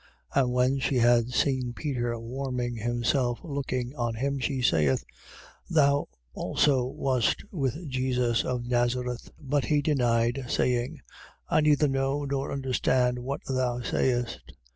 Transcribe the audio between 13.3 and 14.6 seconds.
thou sayest.